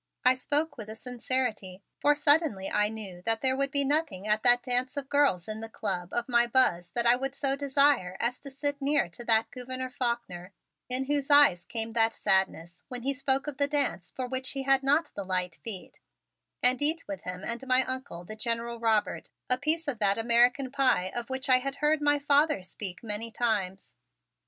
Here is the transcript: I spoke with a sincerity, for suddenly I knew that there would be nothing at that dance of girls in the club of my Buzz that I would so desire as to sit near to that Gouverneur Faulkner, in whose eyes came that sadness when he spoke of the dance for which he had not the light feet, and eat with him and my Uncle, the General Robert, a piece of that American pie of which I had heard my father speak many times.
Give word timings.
I 0.25 0.33
spoke 0.33 0.79
with 0.79 0.89
a 0.89 0.95
sincerity, 0.95 1.83
for 1.99 2.15
suddenly 2.15 2.71
I 2.71 2.89
knew 2.89 3.21
that 3.27 3.41
there 3.41 3.55
would 3.55 3.69
be 3.69 3.83
nothing 3.83 4.27
at 4.27 4.41
that 4.41 4.63
dance 4.63 4.97
of 4.97 5.09
girls 5.09 5.47
in 5.47 5.59
the 5.59 5.69
club 5.69 6.09
of 6.11 6.27
my 6.27 6.47
Buzz 6.47 6.89
that 6.93 7.05
I 7.05 7.15
would 7.15 7.35
so 7.35 7.55
desire 7.55 8.17
as 8.19 8.39
to 8.39 8.49
sit 8.49 8.81
near 8.81 9.09
to 9.09 9.23
that 9.25 9.51
Gouverneur 9.51 9.91
Faulkner, 9.91 10.53
in 10.89 11.03
whose 11.05 11.29
eyes 11.29 11.65
came 11.65 11.91
that 11.91 12.15
sadness 12.15 12.83
when 12.87 13.03
he 13.03 13.13
spoke 13.13 13.45
of 13.45 13.57
the 13.57 13.67
dance 13.67 14.09
for 14.09 14.25
which 14.25 14.53
he 14.53 14.63
had 14.63 14.81
not 14.81 15.13
the 15.13 15.23
light 15.23 15.57
feet, 15.63 15.99
and 16.63 16.81
eat 16.81 17.05
with 17.07 17.21
him 17.21 17.43
and 17.45 17.67
my 17.67 17.83
Uncle, 17.83 18.23
the 18.23 18.35
General 18.35 18.79
Robert, 18.79 19.29
a 19.51 19.57
piece 19.59 19.87
of 19.87 19.99
that 19.99 20.17
American 20.17 20.71
pie 20.71 21.11
of 21.13 21.29
which 21.29 21.47
I 21.47 21.59
had 21.59 21.75
heard 21.75 22.01
my 22.01 22.17
father 22.17 22.63
speak 22.63 23.03
many 23.03 23.29
times. 23.29 23.93